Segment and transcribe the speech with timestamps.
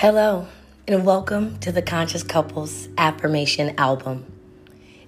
[0.00, 0.46] Hello,
[0.86, 4.24] and welcome to the Conscious Couples Affirmation Album.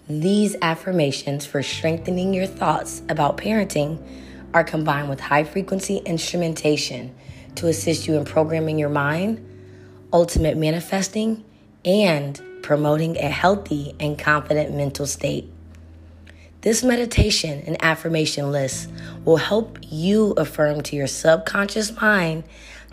[0.08, 4.04] These affirmations for strengthening your thoughts about parenting
[4.52, 7.14] are combined with high frequency instrumentation
[7.54, 9.48] to assist you in programming your mind,
[10.12, 11.44] ultimate manifesting,
[11.84, 15.48] and promoting a healthy and confident mental state.
[16.62, 18.90] This meditation and affirmation list
[19.24, 22.42] will help you affirm to your subconscious mind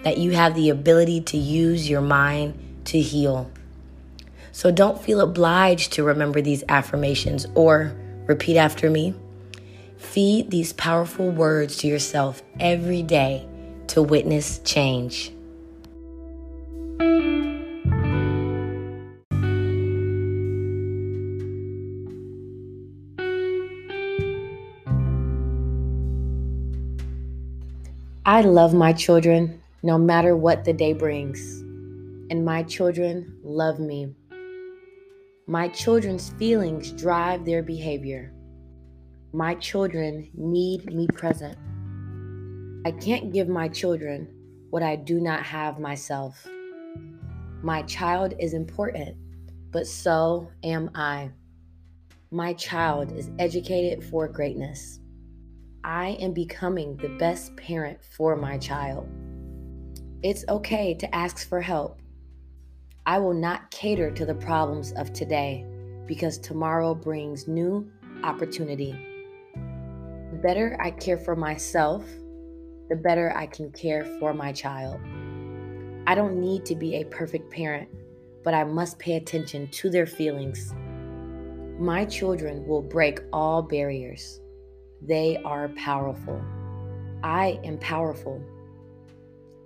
[0.03, 2.53] that you have the ability to use your mind
[2.85, 3.51] to heal.
[4.51, 9.13] So don't feel obliged to remember these affirmations or repeat after me.
[9.97, 13.47] Feed these powerful words to yourself every day
[13.87, 15.31] to witness change.
[28.25, 31.61] I love my children no matter what the day brings.
[32.29, 34.13] And my children love me.
[35.47, 38.33] My children's feelings drive their behavior.
[39.31, 41.57] My children need me present.
[42.85, 44.27] I can't give my children
[44.71, 46.45] what I do not have myself.
[47.63, 49.15] My child is important,
[49.71, 51.31] but so am I.
[52.29, 54.99] My child is educated for greatness.
[55.85, 59.07] I am becoming the best parent for my child.
[60.23, 62.01] It's okay to ask for help.
[63.05, 65.63] I will not cater to the problems of today
[66.07, 67.87] because tomorrow brings new
[68.23, 68.95] opportunity.
[69.53, 72.03] The better I care for myself,
[72.89, 74.99] the better I can care for my child.
[76.07, 77.87] I don't need to be a perfect parent,
[78.43, 80.73] but I must pay attention to their feelings.
[81.79, 84.41] My children will break all barriers.
[84.99, 86.41] They are powerful.
[87.21, 88.41] I am powerful.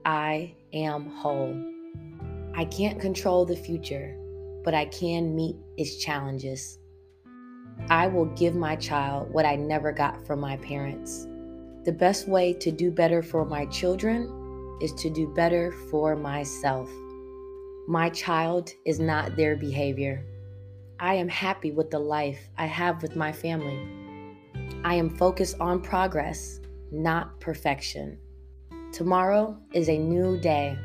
[0.06, 1.56] I am whole.
[2.56, 4.18] I can't control the future,
[4.64, 6.80] but I can meet its challenges.
[7.90, 11.28] I will give my child what I never got from my parents.
[11.86, 16.90] The best way to do better for my children is to do better for myself.
[17.88, 20.26] My child is not their behavior.
[21.00, 23.80] I am happy with the life I have with my family.
[24.84, 26.60] I am focused on progress,
[26.92, 28.18] not perfection.
[28.92, 30.78] Tomorrow is a new day.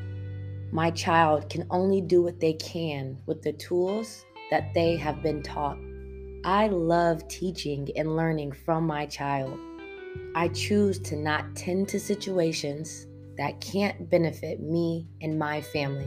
[0.70, 5.42] My child can only do what they can with the tools that they have been
[5.42, 5.76] taught.
[6.44, 9.58] I love teaching and learning from my child.
[10.36, 13.08] I choose to not tend to situations
[13.38, 16.06] that can't benefit me and my family.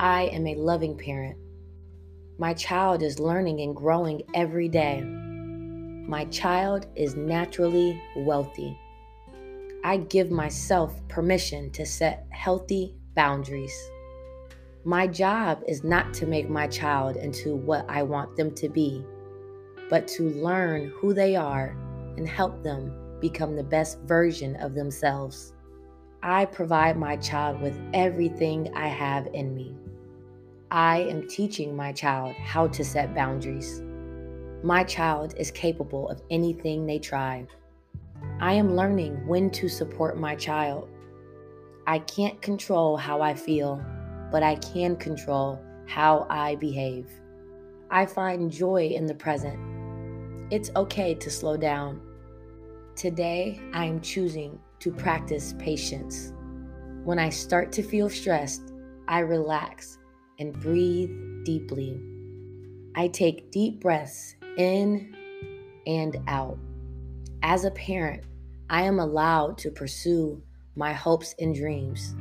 [0.00, 1.36] I am a loving parent.
[2.38, 5.02] My child is learning and growing every day.
[5.02, 8.74] My child is naturally wealthy.
[9.82, 13.74] I give myself permission to set healthy boundaries.
[14.84, 19.04] My job is not to make my child into what I want them to be,
[19.88, 21.76] but to learn who they are
[22.16, 25.54] and help them become the best version of themselves.
[26.22, 29.74] I provide my child with everything I have in me.
[30.70, 33.82] I am teaching my child how to set boundaries.
[34.62, 37.46] My child is capable of anything they try.
[38.40, 40.88] I am learning when to support my child.
[41.86, 43.84] I can't control how I feel,
[44.32, 47.06] but I can control how I behave.
[47.90, 49.58] I find joy in the present.
[50.50, 52.00] It's okay to slow down.
[52.96, 56.32] Today, I am choosing to practice patience.
[57.04, 58.72] When I start to feel stressed,
[59.06, 59.98] I relax
[60.38, 61.10] and breathe
[61.44, 62.00] deeply.
[62.94, 65.14] I take deep breaths in
[65.86, 66.58] and out.
[67.42, 68.22] As a parent,
[68.68, 70.42] I am allowed to pursue
[70.76, 72.14] my hopes and dreams.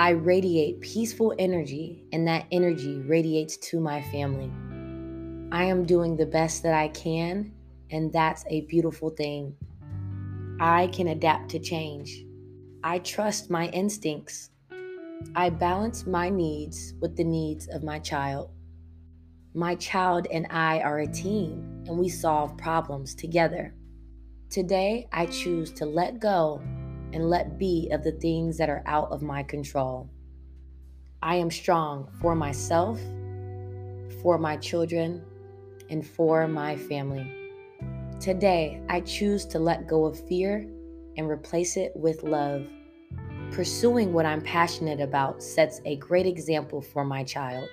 [0.00, 4.50] I radiate peaceful energy, and that energy radiates to my family.
[5.52, 7.52] I am doing the best that I can,
[7.90, 9.54] and that's a beautiful thing.
[10.58, 12.24] I can adapt to change.
[12.82, 14.50] I trust my instincts.
[15.36, 18.50] I balance my needs with the needs of my child.
[19.54, 23.74] My child and I are a team, and we solve problems together.
[24.52, 26.60] Today, I choose to let go
[27.14, 30.10] and let be of the things that are out of my control.
[31.22, 33.00] I am strong for myself,
[34.20, 35.24] for my children,
[35.88, 37.26] and for my family.
[38.20, 40.68] Today, I choose to let go of fear
[41.16, 42.66] and replace it with love.
[43.52, 47.70] Pursuing what I'm passionate about sets a great example for my child.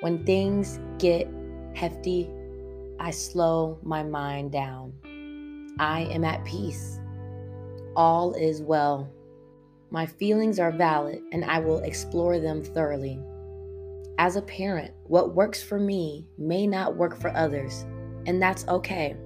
[0.00, 1.28] When things get
[1.76, 2.28] hefty,
[2.98, 4.94] I slow my mind down.
[5.78, 7.00] I am at peace.
[7.96, 9.10] All is well.
[9.90, 13.20] My feelings are valid and I will explore them thoroughly.
[14.18, 17.84] As a parent, what works for me may not work for others,
[18.26, 19.16] and that's okay.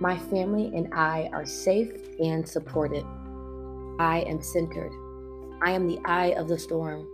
[0.00, 3.04] My family and I are safe and supported.
[3.98, 4.92] I am centered.
[5.62, 7.06] I am the eye of the storm.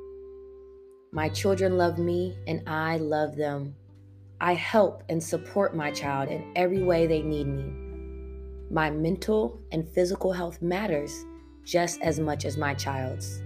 [1.12, 3.74] My children love me and I love them.
[4.40, 7.81] I help and support my child in every way they need me.
[8.72, 11.26] My mental and physical health matters
[11.62, 13.42] just as much as my child's.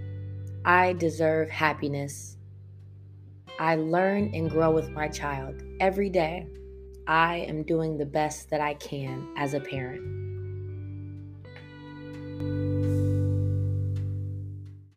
[0.65, 2.37] I deserve happiness.
[3.59, 6.47] I learn and grow with my child every day.
[7.09, 10.26] I am doing the best that I can as a parent.